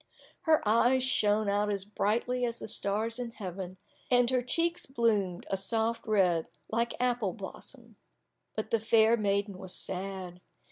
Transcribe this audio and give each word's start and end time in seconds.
Her 0.49 0.67
eyes 0.67 1.03
shone 1.03 1.47
out 1.47 1.69
as 1.69 1.85
brightly 1.85 2.43
as 2.43 2.57
the 2.57 2.67
stars 2.67 3.19
in 3.19 3.29
heaven, 3.29 3.77
and 4.09 4.31
her 4.31 4.41
cheeks 4.41 4.87
bloomed 4.87 5.45
a 5.51 5.57
soft 5.57 6.07
red 6.07 6.49
like 6.71 6.95
apple 6.99 7.33
blossom. 7.33 7.97
But 8.55 8.71
the 8.71 8.79
fair 8.79 9.15
maiden 9.15 9.59
was 9.59 9.75
sad. 9.75 10.41